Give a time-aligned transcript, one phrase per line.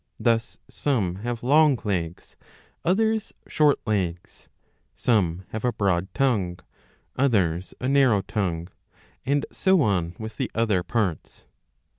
[0.19, 2.35] Thus some have long legs,
[2.83, 4.49] others short legs;
[4.95, 6.57] some have a broad tongue,
[7.15, 8.69] others a narrow tongue;
[9.27, 11.45] and so on with the other parts.